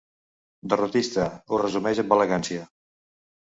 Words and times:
"Derrotista" 0.73 1.27
ho 1.53 1.61
resumeix 1.65 2.03
amb 2.07 2.19
elegància. 2.19 2.67